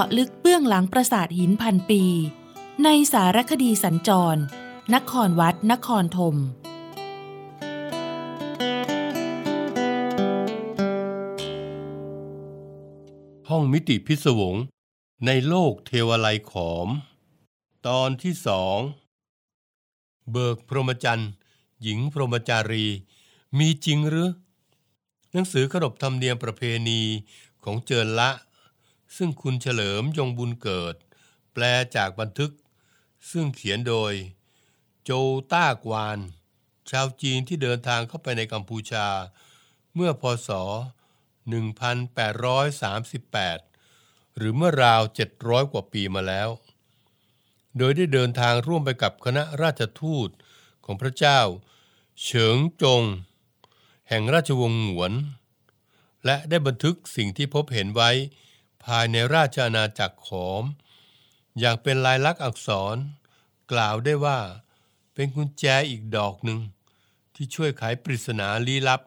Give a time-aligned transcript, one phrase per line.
[0.00, 2.02] าะลึกเบื้องหลังปราสาทหินพันปี
[2.84, 4.40] ในสารคดีสัญจร
[4.94, 6.36] นครวัด นครธม
[13.48, 14.56] ห้องมิติพิศวง
[15.26, 16.88] ในโลกเทวไลขอม
[17.86, 18.78] ตอนที่สอง
[20.32, 21.30] เบิกพรหมจรรย์
[21.82, 22.86] หญิงพรหมจารี
[23.58, 24.30] มีจริงหรือ
[25.32, 27.00] หนังสือขนบธรรมเนียมประเพณี
[27.64, 28.30] ของเจินละ
[29.16, 30.94] ซึ่งคุณเฉลิมยงบุญเกิด
[31.52, 31.62] แปล
[31.96, 32.52] จากบันทึก
[33.30, 34.12] ซึ่งเขียนโดย
[35.04, 35.10] โจ
[35.52, 36.18] ต้ากวาน
[36.90, 39.06] ชาวจีนที่เดินทางเข้าไปในกัมพูชา
[39.94, 40.50] เมื่อพศ
[42.62, 45.02] 1838 หรือเมื่อราว
[45.36, 46.48] 700 กว่าปีมาแล้ว
[47.78, 50.28] โดยได้เดินทางร่วมไปกับคณะราชทูต
[50.84, 51.40] ของพระเจ้า
[52.24, 53.02] เฉิงจง
[54.08, 55.12] แห่งราชวงศ์หงวน
[56.24, 58.10] และได้บันทึกสิ่งที่พบเห็นไว้
[58.86, 60.64] ภายในราชอาณาจักรขอม
[61.58, 62.96] อย่างเป็นลายลักษณ์อักษร
[63.72, 64.38] กล่าวได้ว่า
[65.14, 66.60] เป็นกุญแจอีกดอกหนึ่ง
[67.34, 69.02] ที่ช่วยไขปริศนาลี้ลับ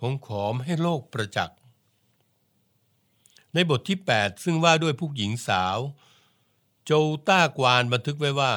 [0.00, 1.58] ของขอมให้โลกประจักษ์
[3.54, 5.78] ในบทที่ 8 ซึ่งว่าด้วยผู้หญิงสาว
[6.84, 6.92] โจ
[7.28, 8.54] ต้ากวานบันทึกไว้ว่า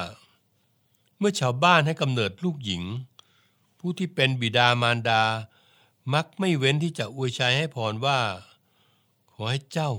[1.18, 2.84] เมื่อชาวบ้านให้กำเนิดลูกหญิง
[3.80, 5.24] ผู้ที่เป็นบิดามารดา
[6.14, 8.20] มักไม่เว้นที่จะอวยชัยให้พรว่า
[9.32, 9.92] ขอให้เจ้า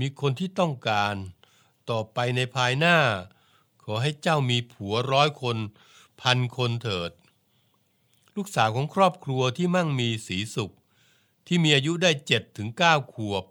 [0.00, 1.14] มีคนที่ต้องการ
[1.90, 2.98] ต่อไปในภายหน้า
[3.84, 5.56] ขอให้เจ้ามีผัวร้อยคน
[6.20, 7.10] พันคนเถิด
[8.36, 10.74] ลูกสาวของครอบครัวที่มั่งมีสีสุข
[11.46, 13.44] ที่มีอายุได้7ถึง9ขวบ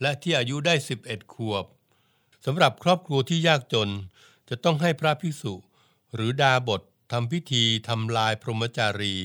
[0.00, 0.74] และที่อายุได้
[1.04, 1.64] 11ขวบ
[2.44, 3.90] สำหรับครอบครัวที่ยากจน
[4.48, 5.54] จะต้องให้พระภิกษุ
[6.14, 9.16] หรือดาบททำพิธีทำลายพรหมจารี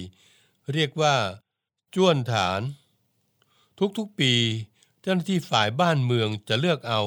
[0.74, 1.16] เรียกว่า
[1.96, 2.62] จ้วนฐาน
[3.98, 4.34] ทุกๆปี
[5.02, 7.02] เจ้าหน้าที่ฝ่ายบ้านเมืองจะเลือกเอา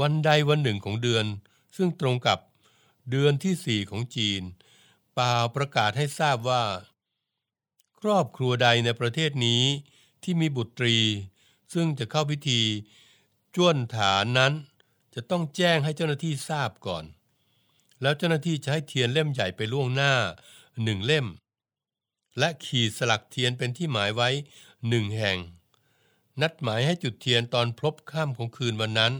[0.00, 1.24] วันใดวันหนึ่งของเดือน
[1.76, 2.38] ซึ่งตรงกับ
[3.10, 4.42] เดือนที่สี่ของจีน
[5.18, 6.64] ป่าประกาศให้ทราบว่า
[8.00, 9.62] ครอบครัวใดในประเทศนี้
[10.22, 10.98] ที่มีบุตรี
[11.72, 12.60] ซึ่งจะเข้าพิธี
[13.56, 14.52] จ้วนฐานนั้น
[15.14, 17.04] จะต้องแจ้งให้เจ้าหน้าที่ทราบก่อน
[18.02, 20.12] แล้วเจ้าหน้าที่จะให้เทียนเล่มใหญ่ไปล่วงหน้า
[20.84, 21.26] หนึ่งเล่ม
[22.38, 24.28] และขีดสลักเทียนเป็นที่หมายไว้
[24.88, 25.38] หนึ่งแห่ง
[26.42, 29.12] นัดหมายให้จุดเทียนตอนพลบค่ำของคืนวันนั้น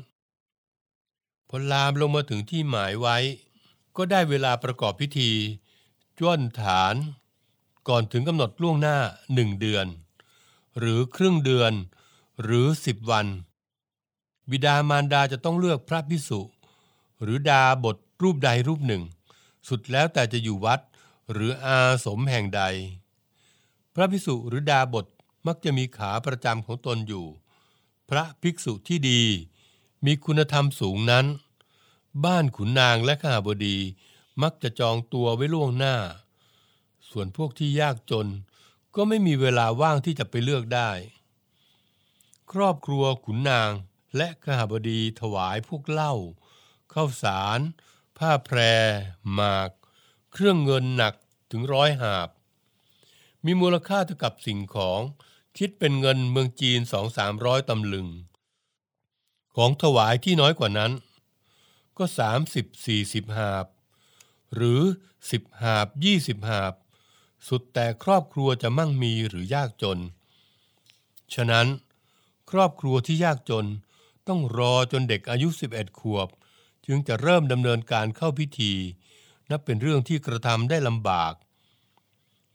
[1.49, 3.17] พอลามลงมาถึงที่หมายไว้
[3.97, 5.31] ก็ได้เวลาประกอบพิธี
[6.19, 6.95] จ้วนฐาน
[7.89, 8.97] ก่อนถึงกำหนดล่วงหน้า
[9.35, 9.87] หนึ่งเดือน
[10.79, 11.73] หรือครึ่งเดือน
[12.43, 13.27] หรือสิบวัน
[14.51, 16.41] บิดามารดาจะต้องเลือกพระพิสุ
[17.23, 19.03] หรือดาบทรูปใดรูปหนึ่ง
[19.69, 20.81] สุดแล้วแต่จะอยู่วัด
[21.33, 22.63] หรืออาสมแห่งใด
[23.95, 25.07] พระพิสุหรือดาบท
[25.47, 27.27] มักจะมีขาประจำของตนอยู่
[28.09, 29.23] พระภิกษุที่ดี
[30.07, 31.27] มีคุณธรรมสูงนั้น
[32.25, 33.77] บ้านขุนนางและข้าบดี
[34.43, 35.97] มักจะจองตัวไว้ล่วงหน้า
[37.11, 38.29] ส่วนพวกที่ยากจน
[38.95, 40.91] ก็ไม่มีเวลาว่างที่จะไปเลือกได้
[42.53, 43.71] ครอบครัวขุนนาง
[44.17, 46.15] และข้าบดีถวายพวกเหล้า
[46.93, 47.61] ข้าวสาร
[48.19, 48.59] ผ้าแพร
[49.33, 49.71] หมาก
[50.33, 51.15] เครื่องเงินหนัก
[51.51, 52.29] ถึงร้อยหาบ
[53.45, 55.01] มีมูลค่าเท่ากับสิ่งของ
[55.59, 58.09] คิดเป็นเงินเมืองจีนสองสามร้อยตำลึง
[59.57, 60.93] ของถวายที่น้อยกว่านั้น
[61.99, 63.67] ก็สามสิบสี่สิบหาบ
[64.55, 64.81] หรือ
[65.31, 66.75] สิบหาบยี่สิบหาบ
[67.49, 69.99] สุดแต่ครอบครัวจะมั่งมีหรือยากจน
[71.35, 71.67] ฉะนั้น
[72.51, 73.67] ครอบครัวที่ยากจน
[74.29, 76.29] ต้องรอจนเด็กอายุ 11 ขวบ
[76.87, 78.73] จึงจะเริ่มดำเนินการเข้าพิธี
[79.51, 81.33] นับเป็นเรื่องที่กระทำได้ลำบาก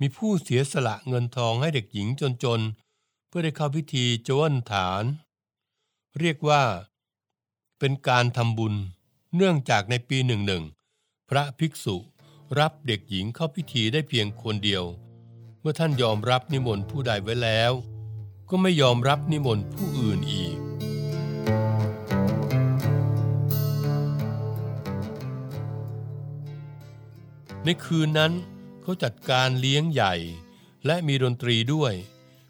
[0.01, 2.07] มีผู้เสียสละเงินทองให้เด็กหญิง
[2.43, 5.03] จนๆ เพื่อได้เข้าพิธีโจวนฐาน
[6.19, 6.63] เรียกว่า
[7.79, 8.73] เป็นการทำบุญ
[9.35, 10.63] เนื่องจากในปีหนึ่งหนึ่ง
[11.29, 11.95] พระภิกษุ
[12.59, 14.83] รับเด็กหญิงเข้าพิธีได้เพียงคนเดียว
[15.59, 17.71] เมื่อท่านยอมรับนิมนต์ผู้ใดไว้แล้ว
[18.49, 20.55] ก็ไม่ยอมรับนิมนต์ผู้อื่นอีก
[27.65, 28.31] ในคืนนั้น
[28.87, 30.15] เขาจัดการเลี้ยงใหญ่
[30.85, 31.93] และมีดนตรีด้วย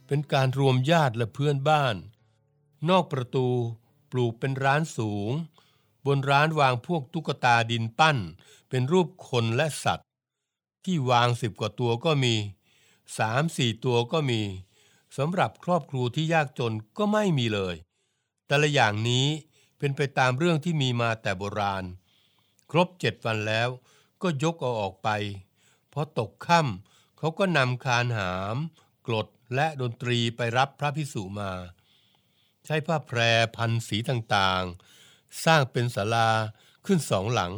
[0.07, 1.95] เป็นการรวมญาติและเพื่อนบ้าน
[2.89, 3.47] นอกประตู
[4.11, 5.31] ปลูกเป็นร้านสูง
[6.05, 8.17] บนร้านวางพวกตุ๊กตาดินปั้น
[8.69, 10.07] เป็นรูปคนและสัตว์
[10.85, 12.35] ที่วางสิบกว่าตัวก็มี
[13.17, 14.41] สามสี่ตัวก็มี
[15.17, 17.75] สำหรับครอบครัวที่ยากจนก็ไม่มีเลย
[18.47, 19.25] แต่ละอย่างนี้
[19.77, 21.83] เป็นไปตามเรื่องที่มีมาแต่โบราณ
[22.71, 23.69] ครบเจ็ดวันแล้ว
[24.21, 25.09] ก็ยกเอาออกไป
[25.97, 28.57] พอตกค่ำเขาก็นำคานหาม
[29.07, 31.51] กรดและดนตรีไปรับพระพิสุมา
[32.65, 33.19] ใช้ผ้าแพร
[33.55, 36.29] พันสีต่างๆ สร้างเป็นศาลา
[36.85, 37.53] ขึ้นสองหลัง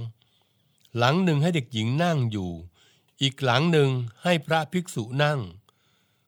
[0.97, 2.51] หลังหนึ่งให้เด็กหญิงนั่งอยู่
[3.21, 3.89] อีกหลังหนึ่ง
[4.23, 5.39] ให้พระภิกษุนั่ง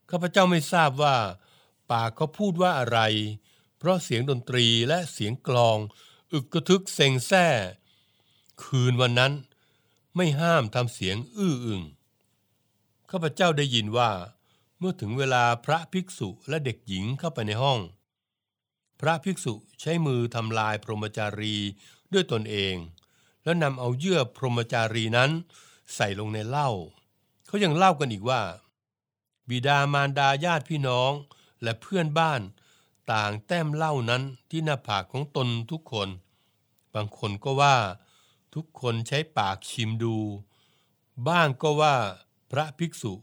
[0.10, 1.18] ข้าพเจ้าไม่ทราบว่า
[1.92, 3.00] ปากเขาพูดว่าอะไร
[3.78, 5.78] เพราะเสียงดนตรีและเสียงกลอง
[6.34, 7.48] อึกกระทึกเซ็งแซ่
[8.64, 9.34] คืนวันนั้น
[10.16, 11.82] ไม่ห้ามทำเสียงอื้ออึง
[13.10, 14.12] ข้าพเจ้าได้ยินว่า
[14.78, 17.80] เมื่อถึงเวลาพระภิกษุและเด็กหญิงเข้าไปในห้อง
[19.00, 21.56] พระภิกษุใช้มือทำลายพรหมจารี
[22.14, 22.76] ด้วยตนเอง
[23.44, 25.32] แล้วนำเอาเยื่อพรหมจารีนั้น
[25.96, 26.70] ใส่ลงในเหล้า
[27.48, 28.42] เขายังเล่ากันอีกว่า
[29.50, 31.12] บิดามารดาญาติพี่น้อง
[31.64, 32.42] และเพื่อนบ้าน
[33.12, 36.10] ต่างแต้มเหล้านั้นที่หน้าผากของตนทุกคน
[36.94, 37.78] บางคนก็ว่า
[38.56, 40.18] ทุกคนใช้ปากชิมดู
[41.28, 41.96] บ้างก็ว่า
[42.52, 43.14] พระภิกษุ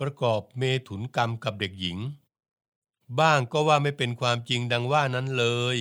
[0.00, 1.98] ประกอบเมถุนกรรมกับเด็กหญิง
[3.20, 5.46] บ้างก็ว่าไม่เป็นความจริงดังว่านั้นเล
[5.76, 5.78] ย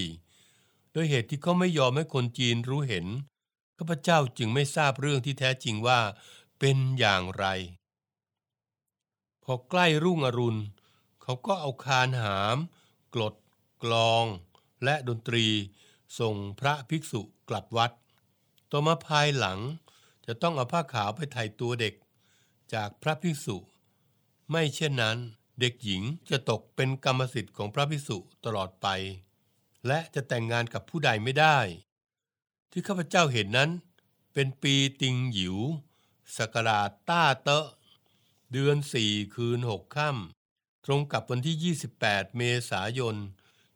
[0.91, 3.05] โดยเหตุที่เขาไม่ยอมให้คนจีนรู้เห็น
[3.77, 5.99] ข้าพเจ้าจึงไม่ทราบเรื่องที่แท้จริงว่า
[6.59, 7.45] เป็นอย่างไร
[9.43, 10.61] พอใกล้รุ่งอรุณ
[11.21, 12.57] เขาก็เอาคานหาม
[13.13, 13.35] กรด
[13.83, 14.25] กลอง
[14.83, 15.47] และดนตรี
[16.19, 17.91] ส่งพระภิกษุกลับวัด
[18.71, 19.59] ต่อมาภายหลัง
[20.25, 21.93] จะต้องเอาผ้าขาวไปไถ่ตัวเด็ก
[22.73, 23.57] จากพระภิกษุ
[24.51, 25.17] ไม่เช่นนั้น
[25.59, 28.87] เด็กหญิงจะตกเป็นกรรมสิทธิ์ของพระภิกษุตลอดไป
[29.87, 31.57] และจะแต่งงานกับผู้ใดไม่ได้
[32.71, 33.71] ที่ข้าพเจ้าเห็นนั้น
[34.33, 35.57] เป็นปีติงหยิว
[36.37, 37.65] สกราชต้าเตะ
[38.51, 43.15] เดือนสี่คืนหกค่ำตรงกับวันที่ 28 เมษายน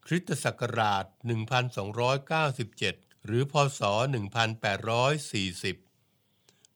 [0.05, 1.05] คริสตศักราช
[1.95, 5.90] 1297 หรือพศ 1840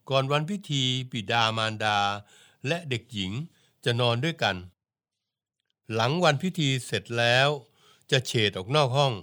[0.09, 1.99] ก่อนวันพิธีปิดามารดา
[2.67, 3.31] และเด็กหญิง
[3.85, 4.55] จะนอนด้วยกัน
[5.93, 7.49] หลังวันพิธีเสร็จแล้ว
[8.11, 9.13] จะเฉดออกนอกห้อง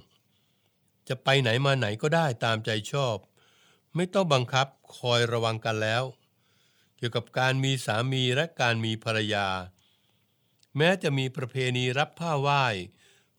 [1.08, 3.16] จะไปไหนมาไหนก็ได้ตามใจชอบ
[3.94, 6.04] ไม่ต้องบังคับคอยระวังกันแล้ว
[6.96, 9.48] เกี่ยวกับการมีสามีและการมีภรรยา
[10.76, 12.64] แม้จะมีประเพณีรับผ้าไหว้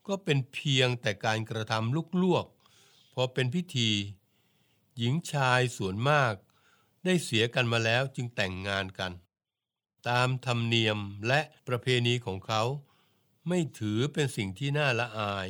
[0.06, 2.46] ก็เป็นเพียงแต่การกระทำลุกลวก
[3.14, 3.90] พอเป็นพิธี
[4.98, 6.34] หญิงชายส่วนมาก
[7.04, 9.12] ได้เสียกันมาแล้วจึงแต่งงานกัน
[10.08, 10.98] ตามธรรมเนียม
[11.28, 12.62] และประเพณีของเขา
[13.48, 15.48] ไม่ถือเป็นสิ่งที่น่าละอาย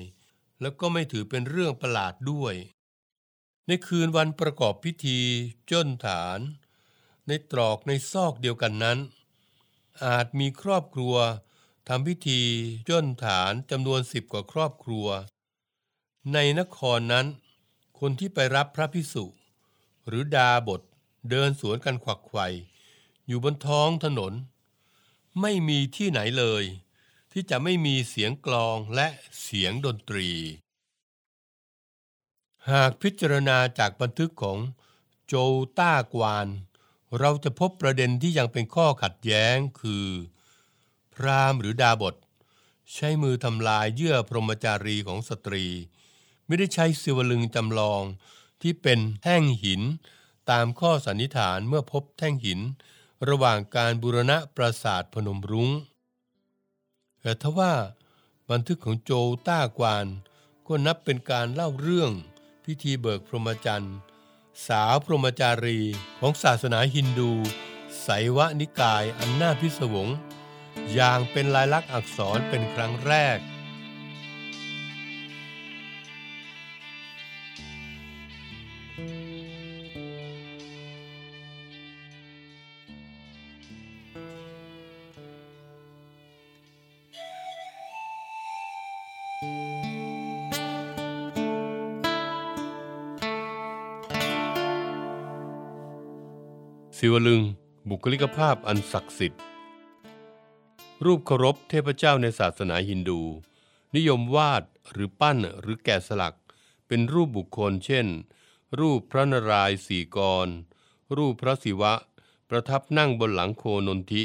[0.61, 2.55] แล้วก็ไม่ถือเป็นเรื่องประหลาดด้วย
[3.67, 5.21] ในคืนวันประกอบพิธี
[5.71, 6.39] จ้นฐาน
[7.27, 8.99] ในตรอกในซอกเดียวกันนั้น
[10.05, 11.15] อาจมีครอบครัว
[11.89, 12.41] ทำพิธี
[12.89, 15.07] จ้นฐานจำนวนสิบกว่าครอบครัว
[16.33, 17.27] ในนครนั้น
[18.01, 19.25] คนที่ไปรับพระพิสุ
[20.07, 20.81] หรือดาบท
[21.31, 22.47] เดินสวนกันขวักไขว่
[23.27, 24.33] อยู่บนท้องถนน
[25.41, 26.65] ไม่มีที่ไหนเลย
[27.33, 29.09] ที่จะไม่มีเสียงกลองและ
[29.43, 30.31] เสียงดนตรี
[32.71, 34.59] หากพิจารณาจากบันทึกของ
[35.27, 35.35] โจ
[35.79, 36.49] ต้ากวาน
[37.19, 40.09] เราจะพบประเด็นที่ยังเป็นข้อขัดแย้งคือ
[41.15, 42.15] พรามหรือดาบท
[42.95, 45.67] ใช้มือทำลายเยื่อพรหมจารีของสตรี
[46.47, 48.03] ไม่ได้ใช้สิวลึงจำลอง
[48.63, 49.83] ที่เป็นแท่งหิน
[50.51, 52.61] ตามข้อสันนิษฐานเมื่อพบแท่งหิน
[53.29, 55.71] ระหว่างการบูรณะปราสาทพนมรุง้ง
[57.21, 57.75] แต่ทว่า
[58.51, 59.11] บันทึกของโจ
[59.49, 60.07] ต้ากวาน
[60.67, 62.11] ก็นับเป็นการเล่าเรื่อง
[62.65, 63.97] พิธีเบิกพรหมจรรย์
[64.67, 65.81] สาวพรหมจารี
[66.21, 67.33] ของศาสนาฮินดู
[68.03, 70.09] ไสยวนิกายอันน่าพิศวง
[70.93, 73.39] อย่างเป็นลายลักษณ์อักษรเป็นครั้งแรก
[97.07, 97.43] ศิวลึง
[97.89, 99.43] บุคลิกภาพอันศักดิ์สิทธิ์
[101.05, 103.21] รูปเคารพเทพเจ้าในศาสนาฮินดู
[103.97, 106.37] นิยมวาดหรือปั้นหรือแกะสลัก
[106.87, 108.07] เป็นรูปบุคคล เช่น
[108.79, 110.49] รูปพระนารายณ์สี่กร
[111.17, 111.95] รูปพระศิวะ
[112.49, 114.25] ประทับนั่งบนหลังโคนนทิ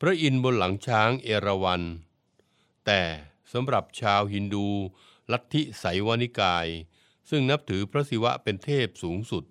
[0.00, 1.82] พระอินทร์บนหลังช้างเอราวัณ
[2.86, 3.02] แต่
[3.52, 4.68] สำหรับชาวฮินดู
[5.32, 6.66] ลัทธิไสวานิกาย
[7.28, 9.44] ซึ่งนับถือพระศิวะเป็นเทพสูงสุด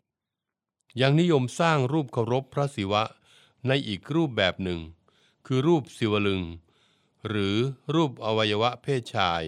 [1.02, 3.04] ยังนิยมสร้างรูปเคารพพระศิวะ
[3.68, 4.80] ในอีกรูปแบบหนึ่ง
[5.46, 6.42] คือรูปศิวลึง
[7.28, 7.56] หรือ
[7.96, 9.44] รูปอวัยวะเพศชาย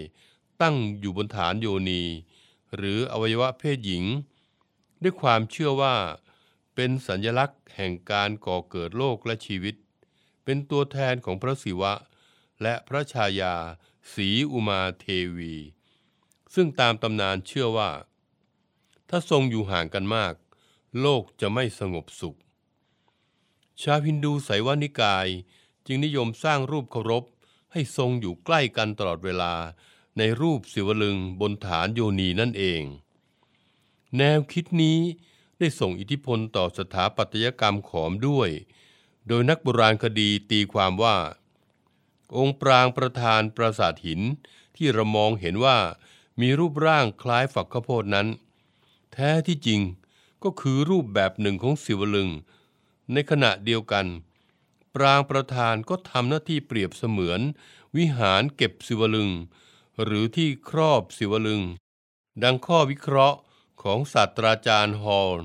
[0.62, 2.04] ตั้งอยู่บนฐานโยนี
[2.76, 4.06] หรืออวัยวะเพศหญิง
[5.04, 5.96] ด้วยความเชื่อว่า
[6.76, 9.76] เป็นสัญลักษณ์แห่งการก่อเกิดโลกและชีวิต
[10.44, 11.94] เป็นตัวแทนของพระศิวะ
[12.62, 13.56] และพระชายา
[14.14, 15.06] สีอุมาเท
[15.38, 15.56] วี
[16.56, 17.92] ซึ่งตามตำนานเชื่อว่า
[19.10, 20.34] ถ้าทรงอยู่ห่างกันมาก
[21.02, 22.38] โลกจะไม่สงบสุข
[23.82, 25.28] ชาวฮินดูไสยวานิกาย
[25.86, 27.24] จึงนิยมสร้างรูปเคารพ
[27.72, 29.54] ให้ทรงอยู่ใกล้กันตลอดเวลา
[30.18, 32.82] ในรูปศิวลึงบนฐานโยนีนั่นเอง
[34.18, 35.00] แนวคิดนี้
[35.60, 38.50] ได้ส่งอิทธิพลต่อสถาปัตยกรรมขอมด้วย
[39.28, 41.18] โดยนักโบราณคดีตีความว่า
[42.38, 44.22] องค์ปรางประธานปราสาทหิน
[44.76, 45.78] ที่เรามองเห็นว่า
[46.42, 48.28] มีรูปร่างคล้ายฝักข้าวโพดนั้น
[49.14, 49.82] แท้ที่จริง
[50.44, 52.30] ก็คือรูปแบบหนึ่งของศิวลึง
[53.14, 54.06] ในขณะเดียวกัน
[54.96, 57.42] ปรางประธานก็ทำหน้าที่เปรียบเสมือน
[57.98, 59.30] วิหารเก็บศิวลึง
[60.04, 61.62] หรือที่ครอบศิวลึง
[62.44, 63.40] ดังข้อวิเคราะห์
[63.84, 65.38] ของศาสตราจารย์ฮอล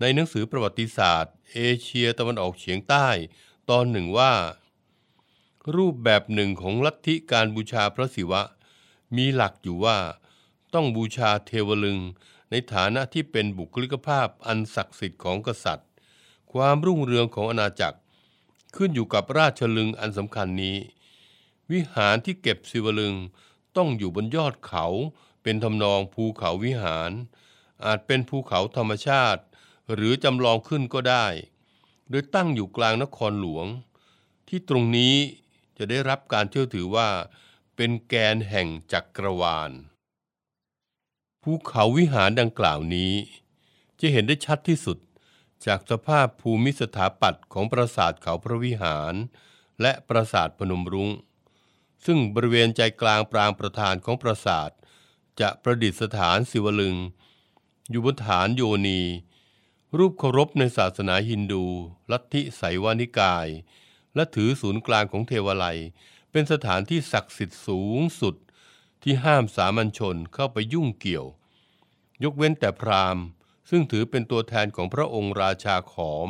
[0.00, 3.08] ในหนังสือประวัติศาสตร์ เอเชียตะวันออกเฉียงใต้
[3.70, 4.32] ตอนหนึ่งว่า
[5.76, 8.42] รูปแบบหนึ่งของลัทธิการบูชาพระศิวะ
[9.16, 9.98] มีหลักอยู่ว่า
[10.74, 11.98] ต้องบูชาเทวลึง
[12.50, 15.88] ในฐานะที่เป็นบุคลิกภาพอันศักดิ์สิทธิ์ของกษัตริย์
[16.52, 17.98] ความรุ่งเรืองของอาณาจักร
[18.76, 20.76] ขึ้นอยู่กับราชลึงอันสำคัญนี้
[21.72, 23.14] วิหารที่เก็บศิวลึง
[23.76, 24.86] ต้องอยู่บนยอดเขา
[25.42, 27.10] เป็นทำนองภูเขาวิหาร
[27.84, 29.42] อาจเป็นภูเขาธรรมชาติ
[29.94, 31.26] หรือจำลองขึ้นก็ได้
[32.10, 33.66] โดยตั้งอยู่กลางนครหลวง
[34.48, 35.14] ที่ตรงนี้
[35.78, 37.08] จะได้รับการเชื่อถือว่า
[37.76, 39.70] เป็นแกนแห่งจักรวาล
[41.48, 43.12] ภูเขาวิหารดังกล่าวนี้
[44.00, 44.98] จะเห็นได้ชัดที่สุด
[45.66, 49.14] จากสภาพภูมิสถาปัตย์ของปราสาทเขาพระวิหาร
[49.80, 51.10] และปราสาทพนมรุง้ง
[52.04, 54.70] ซึ่งบริเวณใจกลางปรางประธานของปราสาท
[55.40, 56.96] จะประดิษฐานศิวลึง
[57.90, 59.02] อยู่บนฐานโยนี
[59.96, 61.64] รูปเคารพในศาสนาฮินดู
[62.10, 63.48] ลัทธิไสวานิกาย
[64.14, 65.78] และถือศูนย์กลางของเทวาลัย
[66.30, 68.36] เป็นสถานที่ศักดิ์สิทธิ์สูงสุด
[69.08, 71.26] ที่ห้ามสามัญชนเข้าไปยุ่งเกี่ยว
[72.24, 73.24] ยกเว้นแต่พราหมณ์
[73.70, 76.28] ซึ่งถือเป็นตัวแทนของพระองค์ราชาขอม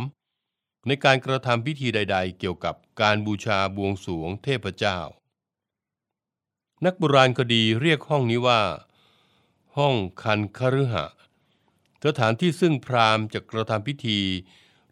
[0.86, 4.98] ในการกระทำพิธีใด ๆ เกี่ยวกับการบูชาบวงสวงเทพเจ้า
[6.84, 8.62] นักโบราณคดีเรียกห้องนี้ว่า
[9.76, 11.06] ห้องคันคฤหะ
[12.04, 14.20] สถานที่ซึ่งพราหมณ์จะกระทำพิธี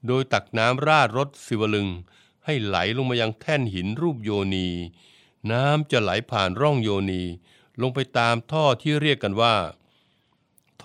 [0.07, 1.89] โดยตักน้ำราดรถศิวลึง
[2.45, 4.69] ให้ไหลลงมายังแท่นหินรูปโยนี
[5.51, 7.23] น้ำจะไหลผ่านร่องโยนี
[7.81, 9.57] ลงไปตามท่อที่เรียกกันว่า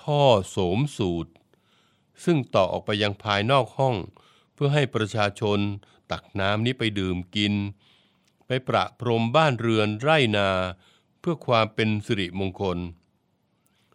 [0.02, 1.32] ท่อโสมสูตร
[2.24, 3.96] ซึ่งต่อออกไปยังภายนอกห้อง
[4.54, 5.60] เพื่อให้ประชาชน
[6.12, 7.54] ตักน้ำนี้ไปดื่มกิน
[8.48, 10.50] ไปประพรมบ้านเรือนไร่นา
[11.20, 12.78] เพื่อความเป็นสิริมงคล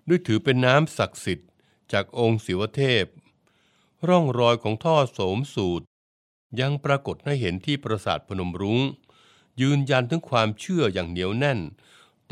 [0.08, 1.48] ด้วยถือเป็นน้ำศักดิ์สิทธิ์
[1.92, 3.06] จากองค์ศิวเทพ
[4.08, 5.86] ร่องรอยของท่อโสมสูตร
[6.60, 8.80] ยังปรากฏให้เห็นที่ปราสาทพนมรุง้ง
[9.60, 11.60] ยืนยันถึงความเชื่ออย่างเหนียวแน่น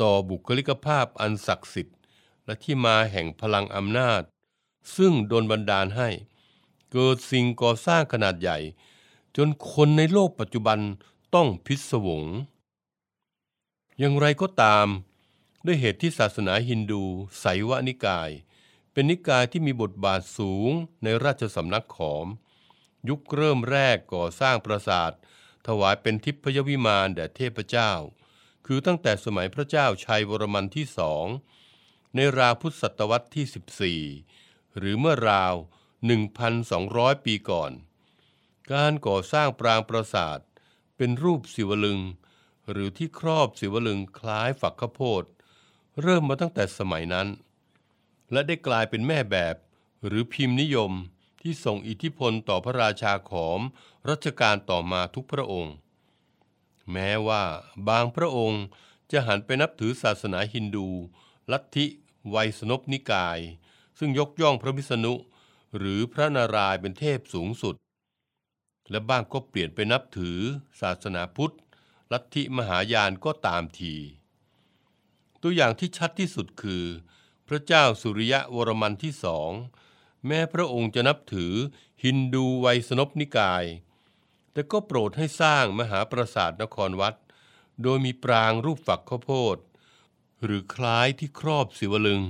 [0.01, 1.97] ต่อบุคลิกภาพอันศักดิ์สิทธิ์
[2.45, 4.21] และที่มาแห่งพลังอำนาจ
[4.95, 6.09] ซึ่งโดนบันดาลให้
[6.91, 8.57] เกิดสิ่งก่อสร้างขนาดใหญ่
[9.37, 10.79] จนคนในโลกปัจจุบัน
[11.35, 12.23] ต้องพิศวง
[13.99, 14.87] อย่างไรก็ตาม
[15.65, 17.03] ด้วยเหตุที่ศาสนาฮินดู
[17.39, 18.29] ไสยวนิกาย
[18.91, 20.69] เป็นนิกายที่มีบทบาทสูง
[21.03, 22.27] ในราชสำนักขอม
[23.09, 25.11] ยุคเริ่มแรกก่อสร้างปราสาท
[25.67, 27.91] ถวายเป็นทิพยวิมานแด่เทพเจ้า
[28.65, 31.25] คือตั้งแต่สมัยพระเจ้าชัยวรมันที่สอง
[32.15, 35.53] ในราวพุทธศตวรรษที่ 14 หรือเมื่อราว
[36.19, 37.71] 1,200 ปีก่อน
[38.71, 40.39] การก่อสร้างปรางปราสาท
[40.97, 41.99] เป็นรูปศิวลึง
[42.71, 45.23] หรือที่ครอบศิวลึงคล้ายฝักข้าวโพด
[46.01, 47.27] เริ่มมาตั้งแต่สมัยนั้น
[48.31, 49.55] และได้กลายเป็นแม่แบบ
[50.05, 50.91] หรือพิมพ์นิยม
[51.41, 53.59] ที่ส่งอิทธิพลต่อพระราชาขอม
[54.09, 55.75] รัชกาลต่อมาทุกพระองค์
[56.91, 57.43] แม้ว่า
[57.89, 58.63] บางพระองค์
[59.11, 60.87] จะหันไปนับถือศาสนาฮินดู
[61.51, 61.85] ลัทธิ
[62.29, 63.39] ไวยสนพนิกาย
[63.99, 65.13] ซึ่งยกย่องพระวิษณุ
[65.77, 67.75] หรือพระนารายณ์เป็นเทพสูงสุด
[68.89, 70.37] และบ้างก็เปลี่ยนไปนับถือ
[70.81, 71.55] ศาสนาพุทธ
[72.11, 73.95] ลัทธิมหายานก็ตามที
[75.41, 76.85] ตัวอย่างที่ชัดที่สุดคือ
[77.47, 79.51] พระเจ้าสุริยะวรมันที่สอง
[80.27, 81.53] แม้พระองค์จะนับถือ
[82.03, 83.65] ฮินดูไวยสนพนิกาย
[84.53, 87.15] แต่ก็โปรดให้สร้างมหาปราสาทนครวัด
[87.83, 89.57] โดยมีปรางรูปฝักข้าวโพด
[90.43, 92.21] หรือคล้ายที่ครอบศิวลึง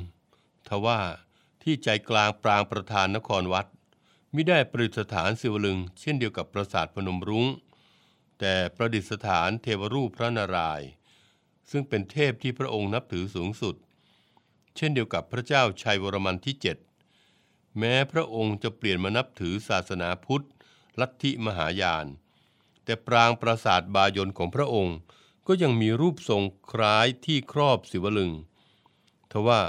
[0.68, 1.01] ทว่า
[1.63, 3.68] ที่ใจกลางปรางประธานนครวัด
[4.36, 7.48] มิได้ประดิษฐานศิวลึง เช่นเดียวกับปราสาทพนมรุง้ง
[8.39, 10.89] แต่ประดิษฐานเทวรูปพระนารายณ์
[11.72, 13.75] ซึ่งเป็นเทพที่พระองค์นับถือสูงสุด
[14.75, 16.77] เช่นเดียวกับพระเจ้าชัยวรมันที่เจ็ด
[17.77, 20.46] แม้พระองค์จะเปลี่ยนมานับถือศาสนาพุทธ
[21.00, 22.07] ลัทธิมหายาน
[22.83, 24.97] แต่ปรางปราสาทบายนของพระองค์
[25.47, 28.31] ก็ยังมีรูปทรงคล้ายที่ครอบศิวลึง
[29.31, 29.62] ทว่า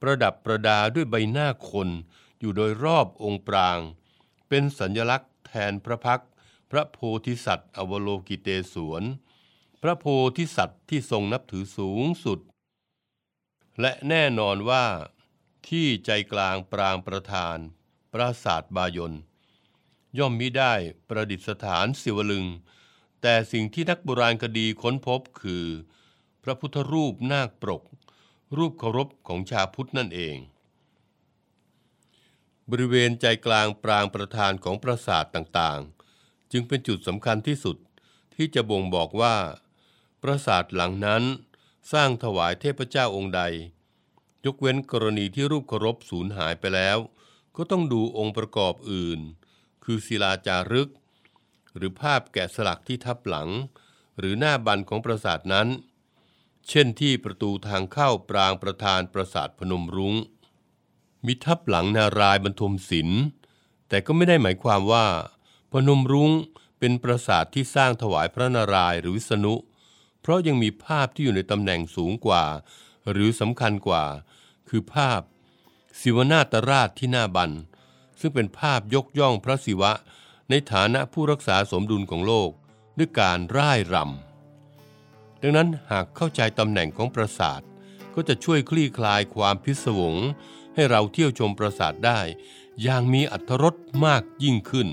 [0.00, 1.88] ประดับประดาด้วยใบหน้าคน
[2.40, 3.78] อยู่โดยรอบองค์ปราง
[4.48, 6.22] เป็นสัญลักษณ์แทนพระพัก
[6.70, 9.02] พระโพธิสัตว์ อวโลกิเตศวร
[9.82, 10.04] พระโพ
[10.36, 12.38] ธิสัตว์ที่ทรงนับถือสูงสุด
[13.80, 14.84] และแน่นอนว่า
[15.68, 17.56] ที่ใจกลางปรางประธาน
[18.12, 19.14] ปราสาทบายน
[20.18, 20.72] ย่อมมิได้
[21.08, 22.46] ประดิษฐานศิวลึง
[23.22, 25.66] แต่สิ่งที่นักโบราณคดีค้นพบคือ
[26.42, 27.82] พระพุทธรูปนาคปรก
[28.56, 30.36] รูปเคารพของชาพุทธนั่นเอง
[32.70, 37.76] บริเวณใจกลางปรางประธานของปราสาทต่างๆ จึงเป็นจุดสำคัญที่สุด
[38.34, 39.36] ที่จะบ่งบอกว่า
[40.22, 41.22] ปราสาทหลังนั้น
[41.92, 43.42] สร้างถวายเทพเจ้าองค์ใด
[44.44, 46.98] ยกเว้นกรณีที่รูปเคารพสูญหายไปแล้ว
[47.56, 49.20] ก็ต้องดูองค์ประกอบอื่น
[49.84, 50.90] คือศิลาจารึก
[51.76, 53.48] หรือภาพแกะสลักที่ทับหลัง
[54.18, 55.68] หรือหน้าบันของปราสาทนั้น
[56.68, 60.14] เช่นที่ประตูทางเข้าปรางประธานปราสาทพนมรุง้ง
[61.26, 63.22] มีทับหลังนารายบรรทมศิลป์
[63.88, 65.06] แต่ก็ไม่ได้หมายความว่า
[65.72, 66.32] พนมรุ้ง
[66.78, 69.54] เป็นปราสาทที่สร้างถวายพระนารายณ์หรือวิษณุ
[70.20, 72.44] เพราะยังมีภาพที่อยู่ในตำแหน่งสูงกว่า
[73.10, 74.04] หรือสำคัญกว่า
[74.68, 75.20] คือภาพ
[76.00, 77.50] ศิวนาตราชที่หน้าบัน
[78.20, 79.92] ซึ่งเป็นภาพยกย่องพระศิวะ
[80.50, 82.50] ในฐานะผู้รักษาสมดุลของโลก
[82.98, 87.60] ด้วยการร่ายรำดังนั้นหากเข้าใจตำแหน่งของปราสาท
[88.14, 90.16] ก็จะช่วยคลี่คลายความพิศวง
[90.74, 92.20] ให้เราเที่ยวชมปราสาทได้
[92.82, 94.88] อย่างมีอัธรสมากยิ่งขึ้น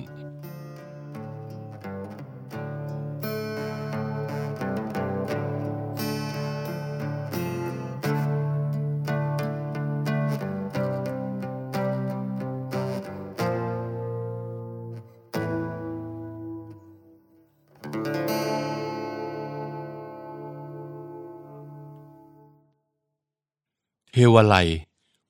[24.19, 24.55] เทวไล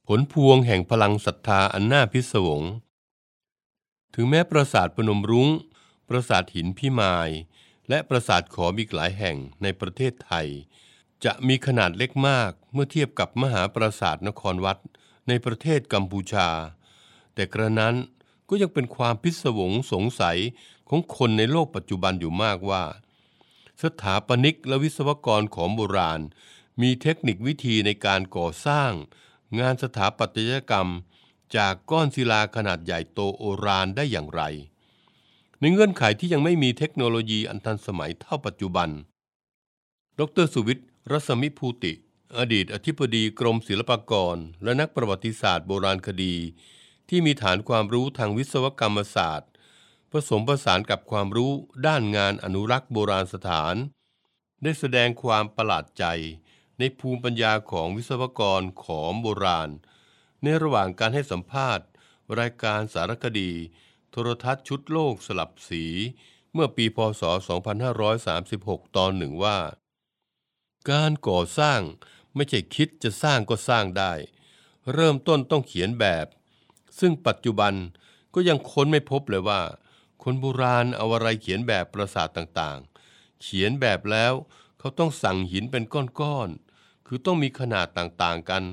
[0.08, 2.64] ผลพวงแห่งพลังศรัทธาอันน่าพิศวง
[4.14, 5.50] ถึงแม้ปราสาทพนมรุง้ง
[6.08, 7.30] ปราสาทหินพิมาย
[7.90, 10.48] และปราสาทขอมีหลายแห่งในประเทศไทย
[11.26, 14.78] จะมีขนาดเล็กมากเมื่อเทียบกับมหาปราสาทนครวัด
[15.28, 16.50] ในประเทศกัมพูชา
[17.34, 17.96] แต่กระนั้น
[18.50, 20.38] ก็ยังเป็นความพิศวงสงสัย
[20.90, 22.84] ของคนในโลกปัจจุบันอยู่มากว่า
[23.84, 26.22] สถาปนิกและวิศวกรของโบราณ
[26.82, 28.92] มีเทคนิควิธีในการก่อสร้าง
[29.60, 30.90] งานสถาปัตยกรรม
[31.56, 34.42] จากก้อนศิลาขนาดใหญ่โตโอรานได้อย่างไร
[35.60, 38.90] ในเงื่อนไขที่ยังไม่มีเทคโนโลยีอันทันสมัยเท่าปัจจุบัน
[40.20, 41.94] ดรสุวิทย์รัศมิภูติ
[42.38, 46.36] อดีตอธิบดีกรมศิลปากร และนักประวัติศาสตร์โบราณคดี
[47.10, 49.52] ที่มีฐานความรู้ทางวิศวกรรมศาสตร์
[50.12, 51.52] ผสมผสานกับความรู้
[51.88, 53.76] ด้านงานอนุรักษ์โบราณสถาน
[54.64, 56.06] ได้แสดงความประหลาดใจ
[56.80, 59.70] ในภูมิปัญญาของวิศวกรของโบราณ
[60.44, 61.86] ในระหว่างการให้สัมภาษณ์
[62.40, 63.52] รายการสารคดี
[64.12, 65.86] โทรทัศน์ชุดโลกสลับสี
[66.54, 67.24] เมื่อปีพศ
[68.30, 69.58] 2536 ตอนหนึ่งว่า
[70.92, 71.82] การก่อสร้าง
[72.36, 74.14] ไม่ใช่คิดจะสร้างก็สร้างได้
[74.94, 76.28] เริ่มต้นต้องเขียนแบบ
[77.00, 77.74] ซึ่งปัจจุบัน
[78.34, 79.62] ก็ยังค้นไม่พบเลยว่า
[80.24, 84.34] คนโบราณเอาอะไรเขียนแบบปราสาทต่างๆ เขียนแบบแล้ว
[84.80, 86.50] เขาต้องสั่งหินเป็นก้อน
[87.08, 88.64] คือต้องมีขนาดต่างๆกัน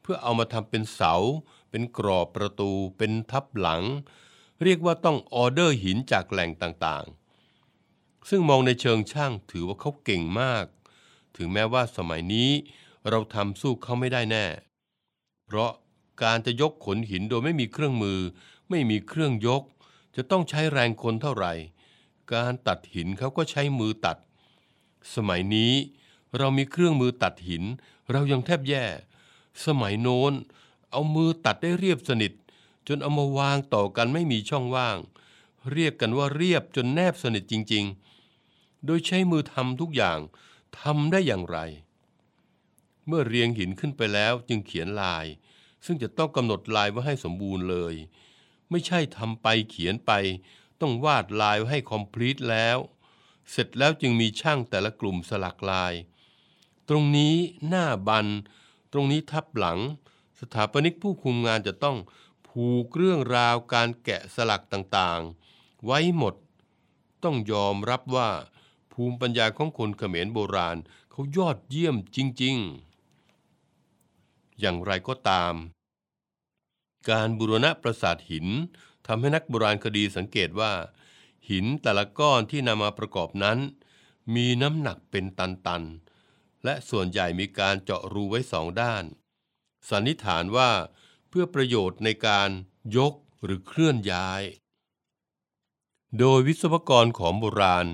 [0.00, 1.14] เพื่อเอามาทำเป็นเสา
[1.70, 3.82] เป็นกรอบประตู เป็นทับหลัง
[4.62, 10.64] เรียกว่าต้องออเดอร์หินจากแหล่งต่างๆ ซึ่งมองในเชิงช่างถือว่าเขาเก่งมาก
[11.36, 12.50] ถึงแม้ว่าสมัยนี้
[13.08, 14.46] เราทำสู้เขาไม่ได้แน่
[15.46, 15.72] เพราะ
[16.22, 18.20] การจะยกขนหินโดยไม่มีเครื่องมือ
[18.70, 19.62] ไม่มีเครื่องยก
[20.16, 21.52] จะต้องใช้แรงคนเท่าไหร่
[22.32, 24.16] การตัดหินเขาก็ใช้มือตัด
[25.14, 25.72] สมัยนี้
[26.38, 27.64] เรามีเครื่องมือตัดหิน
[28.10, 28.84] เรายังแทบแย่
[29.66, 30.32] สมัยโน้น
[30.90, 32.32] เอามือตัดได้เรียบสนิท
[32.88, 34.98] จนเอามาวางต่อกันไม่มีช่องว่าง
[35.72, 37.84] เรียกกันว่าเรียบจนแนบสนิทจริง
[38.36, 40.18] ๆ โดยใช้มือทำทุกอย่าง
[40.80, 41.58] ทำได้อย่างไร
[43.06, 45.26] เมื่อเรียงหินขึ้นไปแล้วจึงเขียนลาย
[45.84, 47.94] ซึ่งจะต้องกำหนดลายไว้ให้สมบูรณ์เลย
[48.70, 50.12] ไม่ใช่ทำไปเขียนไป
[50.80, 52.78] ต้องวาดลายไว้ให้คอมพลีทแล้ว
[53.50, 55.92] เสร็จแล้วจึงมีช่างแต่ละกลุ่มสลักลาย
[56.88, 57.34] ตรงนี้
[57.68, 58.26] หน้าบัน
[58.92, 59.78] ตรงนี้ทับหลัง
[60.40, 61.96] สถาปนิกผู้คุมงานจะต้อง
[62.48, 66.34] ผูกเรื่องราวการแกะสลักต่างๆ ไว้หมด
[67.24, 68.30] ต้องยอมรับว่า
[68.92, 70.76] ภูมิปัญญาของคนเขมรโบราณ
[71.10, 75.54] เขายอดเยี่ยมจริงๆ อย่างไรก็ตาม
[77.10, 78.46] การบูรณะปราสาทหิน
[79.06, 80.72] ทำให้นักโบราณคดีสังเกตว่า
[81.50, 83.58] หินแต่ละก้อนที่นำมาประกอบนั้น
[84.34, 86.15] มีน้ำหนักเป็นตันๆ
[86.64, 89.04] และส่วนใหญ่มีการเจาะรูไว้สองด้าน
[89.88, 90.70] สันนิษฐานว่า
[91.28, 92.48] เพื่อประโยชน์ในการ
[92.96, 93.14] ยก
[93.44, 94.42] หรือเคลื่อนย้าย
[96.18, 97.86] โดยวิศวกรของโบราณ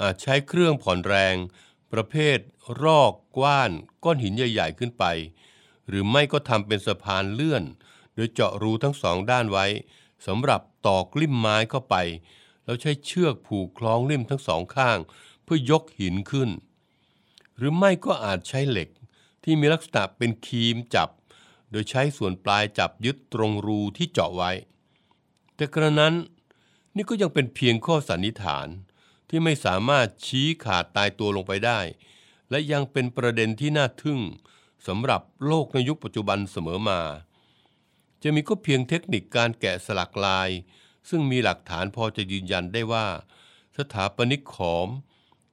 [0.00, 1.36] อาจใช้เครื่องผ่อนแรง
[1.92, 2.38] ประเภท
[2.82, 3.70] รอกกว้าน
[4.04, 5.04] ก้อนหินใหญ่ ๆ ขึ้นไป
[5.88, 7.64] หรือไม่ก็ทำเป็นสะพานเลื่อน
[8.14, 9.66] โดยเจาะรูทั้งสองด้านไว้
[10.26, 11.96] สำหรับตอกลิ่มไม้เข้าไป
[12.64, 14.98] แล้วใช้เชือกผูกคล้องลิ่มทั้งสองข้าง
[15.44, 16.50] เพื่อยกหินขึ้น
[17.56, 18.88] หรือไม่ก็อาจใช้เหล็ก
[19.44, 21.08] ที่มีลักษณะเป็นครีมจับ
[21.70, 24.50] โดยใช้ส่วนปลายจับยึดตรงรูที่เจาะไว้
[25.54, 26.14] แต่กระนั้น
[26.96, 28.68] นี่ก็ยังเป็นเพียงข้อสันนิษฐาน
[29.28, 31.80] ที่ไม่สามารถชี้ขาดตายตัวลงไปได้
[32.50, 34.20] และยังเป็นประเด็นที่น่าทึ่ง
[34.86, 37.00] สำหรับโลกในยุคปัจจุบันเสมอมา
[38.22, 40.50] จะมีก็เพียงเทคนิคการแกะสลักลาย
[41.08, 43.06] ซึ่งมีหลักฐานพอจะยืนยันได้ว่า
[43.76, 44.88] สถาปนิกขอม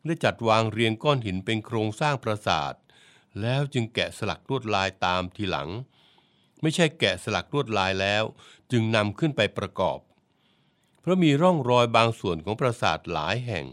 [0.05, 2.73] ได้จัดวางเรียงก้อนหินเป็นโครงสร้างปราสาท
[3.41, 5.69] แล้วจึงแกะสลักลวดลายตามทีหลัง
[6.61, 8.23] ไม่ใช่แกะสลักลวดลายแล้ว
[8.71, 9.99] จึงนำขึ้นไปประกอบ
[11.01, 13.65] เพราะมีร่องรอยบางส่วนของปราสาทหลายแห่ง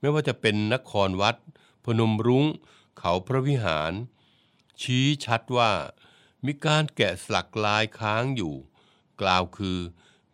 [0.00, 1.36] ไม่ว่าจะเป็นนครวัด
[1.84, 2.46] พนมรุง้ง
[2.98, 3.92] เขาพระวิหาร
[4.80, 5.72] ชี้ชัดว่า
[6.46, 8.54] มีการแกะสลักลายค้างอยู่
[9.20, 9.78] กล่าวคือ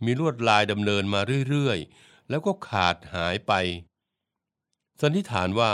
[0.04, 3.52] มีลวดลายดำเนินมาเรื่อยๆ แล้วก็ขาดหายไป
[5.00, 5.72] สันนิษฐานว่า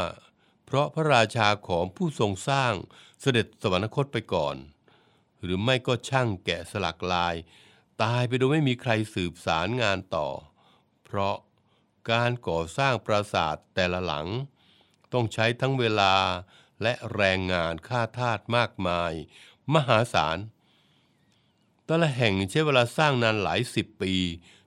[0.65, 2.75] เพราะพระราชาของผู้ทรงสร้าง
[3.21, 4.57] เสด็จสวรรคตไปก่อน
[5.43, 7.35] หรือไม่ก็ช่างแกะสลักลาย
[8.03, 10.29] ตายไปโดยไม่มีใครสืบสารงานต่อ
[11.05, 11.37] เพราะ
[12.11, 14.27] การก่อสร้างปราสาทแต่ละหลัง
[15.13, 16.15] ต้องใช้ทั้งเวลา
[16.83, 19.13] และแรงงานค่าทาสมากมาย
[19.75, 20.39] มหาศาล
[21.85, 24.15] แต่ละแห่งใช้เวลาสร้างนานหลายสิบปี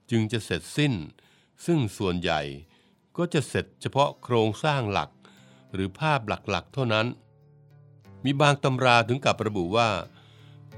[0.09, 0.93] จึงจะเสร็จสิ้น
[1.65, 2.41] ซึ่งส่วนใหญ่
[3.17, 5.09] ก็จะเสร็จเฉพาะโครงสร้างหลัก
[5.73, 7.07] หรือภาพหลักๆ เท่านั้น
[8.23, 9.89] มีบางตำราถึงกับระบุว่า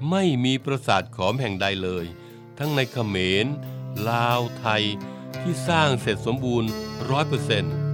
[0.10, 2.06] ไม่มีปราสาทขอมแห่งใดเลย
[2.58, 3.46] ทั้งในเขมร
[4.10, 4.84] ลาวไทย
[5.42, 6.70] ที่สร้างเสร็จสมบูรณ์
[7.10, 7.85] ร้อยเปอร์เซ็นต์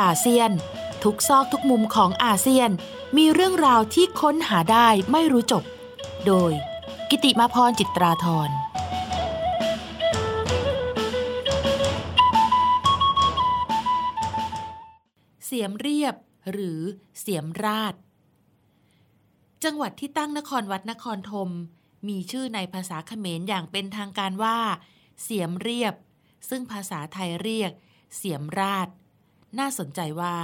[0.00, 0.50] อาเซียน
[1.02, 2.70] ทุกซอกทุกมุมของอาเซียน
[3.16, 5.64] มีเรื่องราวที่ค้นหาได้ไม่รู้จบ
[6.26, 6.52] โดย
[7.10, 8.50] กิติมาพรจิตราธร
[15.44, 16.14] เสียมเรียบ
[16.52, 16.80] หรือ
[17.20, 17.94] เสียมราด
[19.64, 21.50] จังหวัดที่ตั้งนครวัดนครธม
[22.08, 24.58] มีชื่อในภาษาเขมรอย่างเป็นทางการว่า
[25.22, 25.94] เสียมเรียบ
[26.48, 27.72] ซึ่งภาษาไทยเรียก
[28.16, 28.88] เสียมราด
[29.58, 30.36] น่าสนใจว่า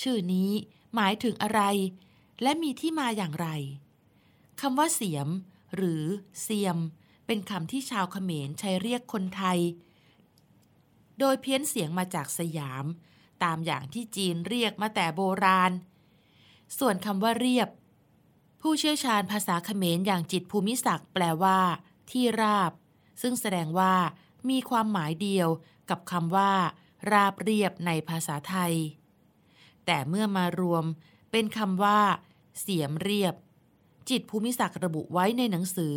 [0.00, 0.50] ชื่อนี้
[0.94, 1.60] หมายถึงอะไร
[2.42, 3.48] และมีที่มาอย่างไร
[4.60, 5.28] คำว่าเสียม
[5.76, 6.04] หรือ
[6.42, 6.78] เซียม
[7.26, 9.58] เป็นคำที่ชาวเขมรใช้เรียกคนไทย
[11.18, 12.84] โดยเพี้ยนเสียงมาจากสยาม
[13.44, 15.72] ตามอย่างที่จีนเรียกมาแต่โบราณ
[16.78, 17.68] ส่วนคำว่าเรียบ
[18.60, 21.58] ผู้เชี่ยวชาญภาษาเขมรอย่างจิตภูมิศักดิ์แปลว่า
[22.10, 22.72] ที่ราบ
[23.22, 23.94] ซึ่งแสดงว่า
[24.50, 25.48] มีความหมายเดียว
[25.90, 26.52] กับคำว่า
[27.10, 28.74] ราบเรียบในภาษาไทย
[29.86, 30.84] แต่เมื่อมารวม
[31.30, 32.00] เป็นคำว่า
[32.60, 33.34] เสียมเรียบ
[34.08, 35.96] จิตภูมิศักดิ์ระบุไว้ในหนังสือ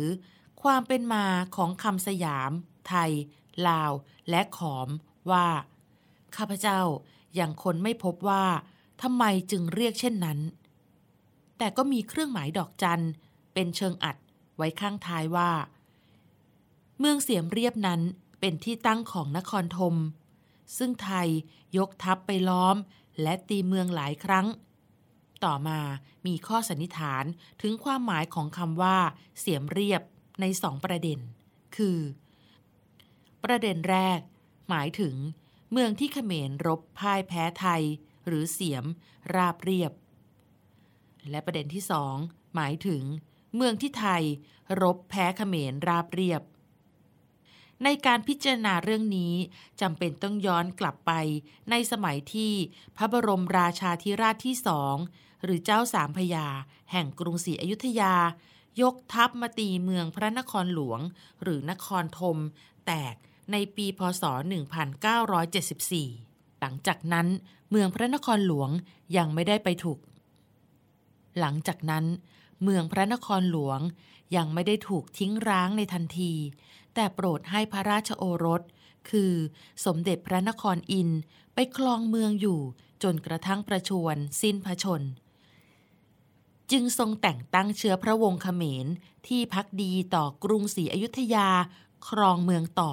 [0.62, 1.24] ความเป็นมา
[1.56, 2.50] ของคำสยาม
[2.88, 3.10] ไทย
[3.68, 3.92] ลาว
[4.30, 4.88] และขอม
[5.30, 5.48] ว่า
[6.36, 6.80] ข้าพเจ้า
[7.38, 8.44] ยังคนไม่พบว่า
[9.02, 10.38] ทำไมจึงเรียกเช่นนั้น
[11.58, 13.04] แต่ก็มีเครื่องหมายดอกจัน
[13.54, 14.16] เป็นเชิงอัด
[14.56, 15.50] ไว้ข้างท้ายว่า
[16.98, 18.00] เมืองเสียมเรียบนั้น
[18.40, 19.94] เป็นที่ตั้งของนครธม
[20.76, 21.28] ซึ่งไทย
[21.76, 22.76] ยกทัพไปล้อม
[23.22, 24.46] และตีเมืองหลายครั้ง
[25.44, 25.80] ต่อมา
[26.26, 27.24] มีข้อสันนิษฐาน
[27.62, 28.98] ถึงความหมายของคำว่า
[29.38, 30.02] เสียมเรียบ
[30.40, 31.18] ในสองประเด็น
[31.76, 31.98] คือ
[33.44, 34.20] ประเด็นแรก
[34.70, 35.14] หมายถึง
[35.72, 37.82] เมืองที่เขมรรบพ่ายแพ้ไทย
[38.26, 38.84] หรือเสียม
[39.34, 39.92] ราบเรียบ
[41.30, 42.16] และประเด็นที่สอง
[42.54, 43.02] หมายถึง
[43.56, 44.22] เมืองที่ไทย
[44.82, 46.42] รบแพ้เขมรราบเรียบ
[47.84, 49.34] ในการพิจารณาเรื่องนี้
[49.80, 51.12] จำเป็นต้องย้อนกลับไป
[51.70, 52.52] ในสมัยที่
[52.96, 54.96] พระบรมราชาธิราชที่สอง
[55.44, 56.46] หรือเจ้าสามพยา
[56.92, 58.14] แห่งกรุงศรีอยุธยา
[58.82, 61.00] ยกทัพมาตีเมืองพระนครหลวง
[61.42, 62.38] หรือนครธม
[62.86, 63.14] แตก
[63.52, 64.24] ในปีพศ
[65.62, 67.26] 1974 หลังจากนั้น
[67.70, 68.70] เมืองพระนครหลวง
[69.16, 69.98] ยังไม่ได้ไปถูก
[71.40, 72.04] หลังจากนั้น
[72.62, 73.80] เมืองพระนครหลวง
[74.36, 76.32] ยังไม่ได้ถูกทิ้งร้างในทันที
[76.96, 78.62] แต่โปรดให้พระราชโอรส
[79.10, 79.32] คือ
[79.84, 81.10] สมเด็จพระนครอิน
[81.54, 82.60] ไปคลองเมืองอยู่
[83.02, 85.02] จนกระทั่งประชวรสิ้นพระชน
[86.70, 88.86] จึงทรงแต่งตั้งเชื้อพระวงศ์เขมร
[89.26, 91.48] ที่พักดีต่อกรุงศรีอยุธยา
[92.08, 92.92] ครองเมืองต่อ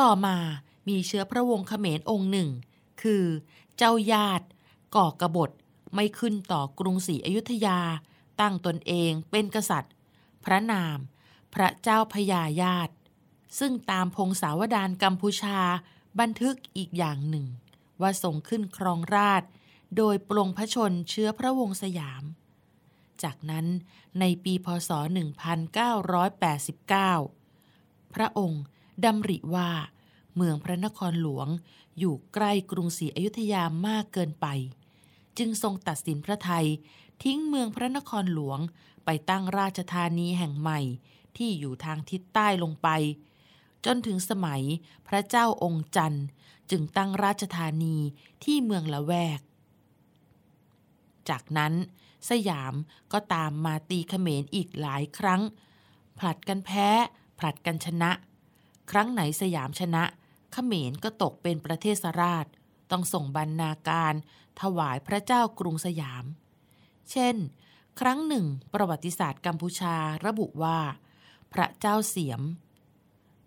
[0.00, 0.36] ต่อมา
[0.88, 2.48] มีเชื้อพระวงศ์เขมรองค์หนึ่ง
[3.02, 3.24] คือ
[3.76, 4.46] เจ้าญาติ
[4.96, 5.50] ก่อกระบฏ
[5.94, 7.78] ไม่ขึ้นต่อกรุงศรีอยุธยา
[8.40, 9.92] ตั้งตนเองเป็นกษัตริย์
[10.44, 10.98] พระนาม
[11.54, 12.94] พระเจ้าพญาญาติ
[13.58, 15.58] ซึ่งตามพงศาวดารกัมพูชา
[16.20, 17.46] บันทึกอีกอย่างหนึ่ง
[18.00, 19.42] ว่าทรงขึ้นครองราช
[19.96, 22.22] โดยปลงพระชนเชื้อพระวงศ์สยาม
[23.22, 23.66] จากนั้น
[24.20, 24.90] ในปีพศ
[26.52, 28.62] 1989 พระองค์
[29.04, 29.70] ดำริว่า
[30.36, 31.48] เมืองพระนครหลวง
[31.98, 34.46] อยู่ใกล้กรุงศรีอยุธยามากเกินไป
[35.38, 36.66] จึงทรงตัดสินพระไทย
[37.22, 38.58] ทิ้งเมืองพระนครหลวง
[39.04, 40.80] ไปตั้งราชธานีแห่งใหม่
[41.36, 42.88] ที่อยู่ทางทิศใต้ลงไป
[43.84, 44.62] จนถึงสมัย
[45.08, 46.26] พระเจ้าองค์จันทร์
[46.70, 47.96] จึงตั้งราชธานี
[48.44, 49.40] ที่เมืองละแวก
[51.28, 51.72] จากนั้น
[52.30, 52.74] สยาม
[53.12, 55.42] ก็ตามมาตีเขมรอีกหลายครั้ง
[56.18, 56.88] ผลัดกันแพ้
[57.38, 58.10] ผลัดกันชนะ
[58.90, 60.04] ครั้งไหนสยามชนะ
[60.52, 62.46] เขมรก็ตกเป็นประเทศราช
[62.90, 64.14] ต้องส่งบรรณาการ
[64.60, 66.24] ถวายพระเจ้ากรุงสยาม
[67.10, 67.36] เช่น
[68.00, 70.78] ครั้งหนึ่ง ประวัติศาสตร์กัมพูชาระบุว่า
[71.52, 72.42] พระเจ้าเสียม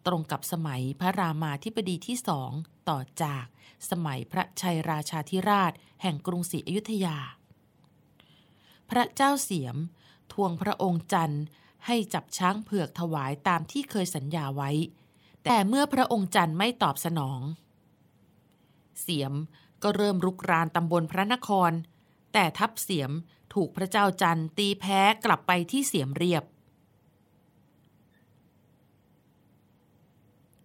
[0.06, 2.52] ตรงกับสมัยพระรามาธิบดีที่สอง
[2.90, 3.46] ต่อจาก
[3.90, 7.18] สมัยพระชัยราชาธิราชแห่งกรุงศรีอยุธยา
[8.90, 9.78] พระเจ้าเสียม
[10.34, 11.44] ทวงพระองค์จันทร์
[11.86, 14.72] ให้จับช้างเผือกถวายตามที่เคยสัญญาไว้
[15.44, 17.42] แต่เมื่อพระองค์จันทร์ไม่ตอบสนอง
[19.02, 19.34] เสียม
[19.84, 21.72] ก็เริ่มรุกรานตำบลพระนคร
[22.34, 23.12] แต่ทัพเสียม
[23.54, 26.44] ถูกพระเจ้าจันทร์ตีแพ้กลับไปที่เสียมเรียบ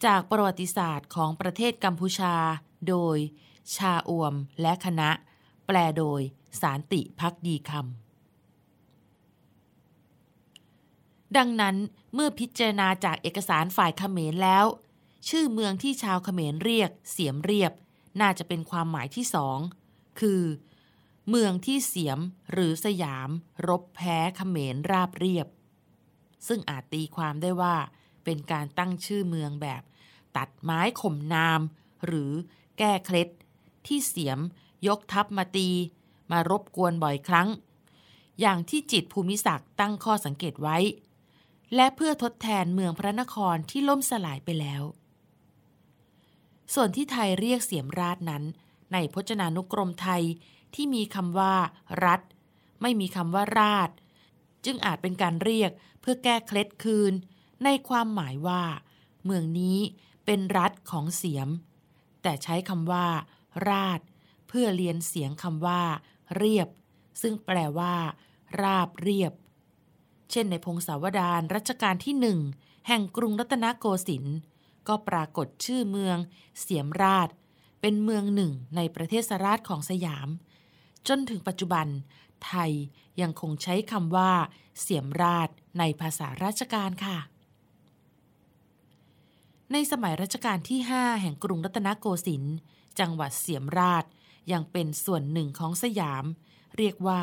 [0.04, 2.34] จากประวัติศาสตร์ของประเทศกัมพูชา
[2.88, 3.16] โดย
[3.76, 5.10] ชาอวมและคณะ
[5.66, 6.20] แปลโดย
[6.60, 7.82] สารติพักดีคำ
[11.36, 11.76] ดังนั้น
[12.14, 14.64] เมื่อพิจารณาจากเอกสารฝ่ายเขมรแล้ว
[15.28, 17.72] ชื่อเมืองที่ชาวเขมรเรียก เสียมเรียบ
[18.20, 19.58] น่าจะเป็นความหมายที่สอง
[20.20, 20.42] คือ
[21.28, 22.18] เมืองที่เสียม
[22.52, 23.28] หรือสยาม
[23.68, 25.46] รบแพ้เขมรราบเรียบ
[26.46, 27.76] ซึ่งอาจตีความได้ว่า
[28.24, 29.82] เป็นการตั้งชื่อเมืองแบบ
[30.36, 31.60] ตัดไม้ข่มนาม
[32.04, 32.32] หรือ
[32.78, 33.28] แก้เคล็ด
[33.86, 34.38] ที่เสียม
[34.86, 35.70] ยกทัพมาตี
[36.30, 37.48] มารบกวนบ่อยครั้ง
[38.40, 40.78] อย่างที่จิตภูมิศักดิ์ตั้งข้อสังเกตไว้
[41.74, 44.82] และเพื่อทดแทนเมืองพระนครที่ล่มสลายไปแล้ว
[46.74, 48.44] ส่วนที่ไทยเรียกเสียมราชนั้น
[48.92, 50.22] ในพจนานุกรมไทย
[50.74, 51.54] ที่มีคำว่า
[52.04, 52.20] รัฐ
[52.82, 53.90] ไม่มีคำว่าราช
[54.64, 57.12] จึงอาจเป็นการเรียกเพื่อแก้เคล็ดคืน
[57.64, 58.62] ในความหมายว่า
[59.24, 59.78] เมืองนี้
[60.32, 61.48] เป็นรัฐของเสียม
[62.22, 63.06] แต่ใช้คำว่า
[63.70, 64.00] ราช
[64.48, 65.82] เพื่อเรียนเสียงคำว่า
[66.36, 66.68] เรียบ
[67.22, 67.94] ซึ่งแปลว่า
[68.62, 69.32] ราบเรียบ
[70.30, 72.38] เช่นในพงศาวดารรัชกาลที่หนึ่ง
[72.88, 74.38] แห่งกรุงรัตนโกสินทร์
[74.88, 76.16] ก็ปรากฏชื่อเมือง
[76.60, 77.28] เสียมราช
[77.80, 80.28] เป็นเมืองหนึ่งในประเทศสราชของสยาม
[81.08, 81.86] จนถึงปัจจุบัน
[82.46, 82.72] ไทย
[83.20, 84.32] ยังคงใช้คำว่า
[84.80, 87.18] เสียมราชในภาษาราชการค่ะ
[89.72, 92.56] ในสมัยรัชกาลที่ 5 แห่งกรุงรัตนโกสินทร์
[92.98, 94.04] จังหวัดเสียมราช
[94.52, 96.24] ยังเป็นส่วนหนึ่งของสยาม
[96.76, 97.22] เรียกว่า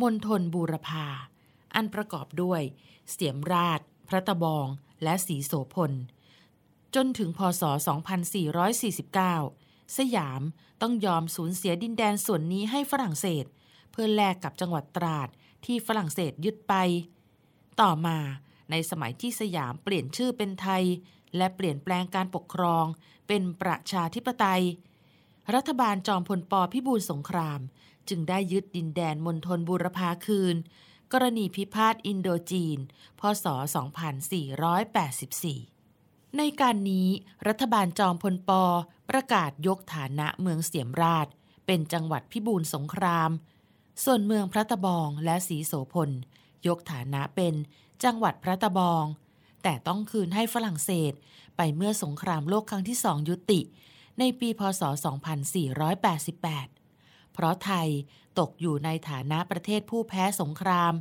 [0.00, 1.06] มณฑลบูรพา
[1.74, 2.62] อันประกอบด้วย
[3.12, 4.66] เสียมราช พระตะบอง
[5.02, 5.92] และสีโสพล
[6.94, 7.62] จนถึงพศ
[9.20, 10.42] 2449 สยาม
[10.82, 13.44] ต้องยอมสูญเสียดินแดนส่วนนี้ให้ฝรั่งเศส
[13.90, 15.28] เพื่อแลกกับจังหวัดตราด
[15.64, 16.74] ที่ฝรั่งเศสยึดไป
[17.80, 18.18] ต่อมา
[18.70, 20.84] ในสมัยที่สยามเปลี่ยนชื่อเป็นไทย
[21.36, 22.84] และเปลี่ยนแปลงการปกครอง
[23.28, 24.62] เป็นประชาธิปไตย
[25.54, 27.60] รัฐบาลจอมพลปพิบูลสงคราม
[28.08, 30.56] จึงได้ยึดดินแดนมณฑลบูรพาคืน
[31.12, 32.78] กรณีพิพาทอินโดจีน
[33.20, 33.46] พศ
[35.10, 37.08] 2484 ในการนี้
[37.48, 38.50] รัฐบาลจอมพลป
[39.10, 41.26] ประกาศยกฐานะเมืองเสียมราช
[41.66, 43.30] เป็นจังหวัดพิบูลสงคราม
[44.04, 46.10] ส่วนเมืองพระตะบองและสีโสพล
[46.66, 47.54] ยกฐานะเป็น
[48.04, 49.04] จังหวัดพระตะบอง
[49.62, 51.12] แต่ต้องคืนให้ฝรั่งเศส
[51.56, 53.60] ไปเมื่อสงครามโลกครั้งที่สองยุติ
[54.18, 54.82] ในปีพศ
[56.48, 57.88] 2488 เพราะไทย
[58.38, 60.92] ตกอยู่ในฐานะประเทศผู้แพ้สงคราม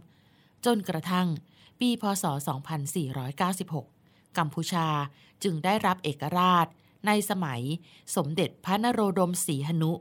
[0.66, 1.28] จนกระทั่ง
[1.80, 2.26] ปีพศ
[3.12, 4.88] 2496 กัมพูชา
[5.44, 6.68] จึงได้รับเอกราช
[7.08, 7.62] ในสมัย
[8.16, 9.92] สมเด็จพระนโรดมศรีหนุ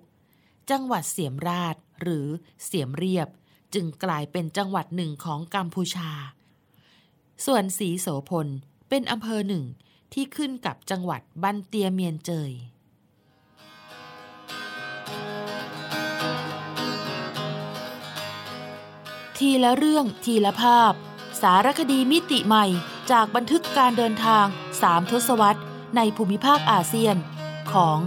[0.70, 2.26] จังหวัดเสียมราชหรือ
[2.64, 3.28] เสียมเรียบ
[3.74, 6.10] จึงกลายเป็นจังหวัดหนึ่งของกัมพูชา
[7.46, 8.46] ส่วนสีโสพล
[8.88, 9.64] เป็นอำเภอหนึ่ง
[10.12, 12.50] ที่ขึ้นกับจังหวัดบันเตียเมียนเจย
[19.36, 20.92] ทีละเรื่องทีละภาพ
[21.42, 22.66] สารคดีมิติใหม่
[23.10, 24.46] จากบันทึกการเดินทาง
[24.82, 25.62] สามทศวรรษ
[25.96, 27.16] ในภูมิภาคอาเซียน
[27.72, 27.98] ของ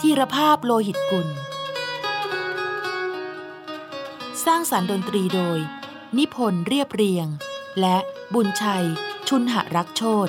[0.00, 1.28] ธีรภาพโลหิตกุล
[4.44, 5.58] สร้างสารรค์ดนตรีโดย
[6.18, 7.26] นิพนธ์เรียบเรียง
[7.80, 7.96] และ
[8.34, 8.84] บุญชัย
[9.28, 10.28] ชุนหรักโชต